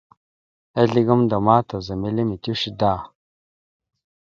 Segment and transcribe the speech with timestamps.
[0.81, 2.93] Ezle gamənda ma tazam ele mitəweshe da.